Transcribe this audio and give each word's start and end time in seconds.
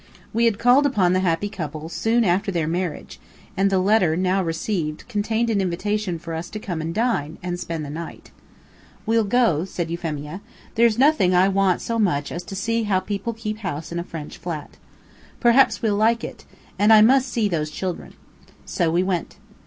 We 0.33 0.45
had 0.45 0.57
called 0.57 0.87
upon 0.87 1.13
the 1.13 1.19
happy 1.19 1.47
couple 1.47 1.87
soon 1.87 2.25
after 2.25 2.51
their 2.51 2.65
marriage, 2.67 3.19
and 3.55 3.69
the 3.69 3.77
letter, 3.77 4.17
now 4.17 4.41
received, 4.41 5.07
contained 5.07 5.51
an 5.51 5.61
invitation 5.61 6.17
for 6.17 6.33
us 6.33 6.49
to 6.49 6.59
come 6.59 6.81
and 6.81 6.91
dine, 6.91 7.37
and 7.43 7.59
spend 7.59 7.85
the 7.85 7.91
night. 7.91 8.31
"We'll 9.05 9.23
go," 9.25 9.63
said 9.63 9.91
Euphemia. 9.91 10.41
"There's 10.73 10.97
nothing 10.97 11.35
I 11.35 11.49
want 11.49 11.81
so 11.81 11.99
much 11.99 12.31
as 12.31 12.41
to 12.45 12.55
see 12.55 12.81
how 12.85 12.99
people 12.99 13.33
keep 13.33 13.59
house 13.59 13.91
in 13.91 13.99
a 13.99 14.03
French 14.03 14.39
flat. 14.39 14.77
Perhaps 15.39 15.83
we'll 15.83 15.97
like 15.97 16.23
it. 16.23 16.45
And 16.79 16.91
I 16.91 17.01
must 17.03 17.27
see 17.29 17.47
those 17.47 17.69
children." 17.69 18.15
So 18.65 18.89
we 18.91 19.03
went. 19.03 19.35